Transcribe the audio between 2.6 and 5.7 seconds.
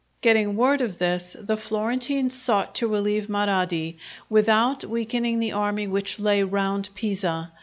to relieve Marradi, without weakening the